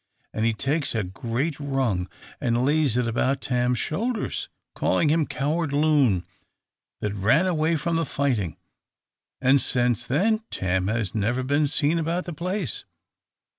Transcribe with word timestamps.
And 0.33 0.45
he 0.47 0.53
takes 0.55 0.95
a 0.95 1.03
great 1.03 1.59
rung 1.59 2.09
and 2.39 2.65
lays 2.65 2.97
it 2.97 3.07
about 3.07 3.39
Tarn's 3.39 3.77
shoulders, 3.77 4.49
calling 4.73 5.09
him 5.09 5.27
coward 5.27 5.71
loon, 5.73 6.25
that 7.01 7.13
ran 7.13 7.45
away 7.45 7.75
from 7.75 7.97
the 7.97 8.05
fighting. 8.07 8.57
And 9.41 9.61
since 9.61 10.07
then 10.07 10.41
Tam 10.49 10.87
has 10.87 11.13
never 11.13 11.43
been 11.43 11.67
seen 11.67 11.99
about 11.99 12.25
the 12.25 12.33
place. 12.33 12.83